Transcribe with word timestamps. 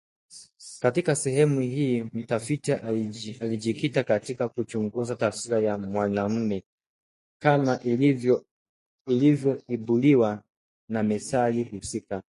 Katika 0.81 1.15
sehemu 1.15 1.59
hii, 1.59 2.01
mtafiti 2.13 2.73
alijikita 2.73 4.03
katika 4.03 4.49
kuchunguza 4.49 5.15
taswira 5.15 5.59
ya 5.59 5.77
mwanamume 5.77 6.63
kama 7.41 7.79
inavyoibuliwa 9.07 10.43
na 10.89 11.03
methali 11.03 11.63
husika 11.63 12.23